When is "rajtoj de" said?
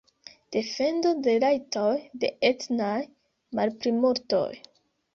1.51-2.33